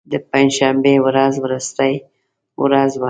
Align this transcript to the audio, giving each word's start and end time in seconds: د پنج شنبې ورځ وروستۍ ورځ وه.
د 0.11 0.13
پنج 0.29 0.49
شنبې 0.57 0.95
ورځ 1.05 1.33
وروستۍ 1.43 1.93
ورځ 2.63 2.91
وه. 2.95 2.99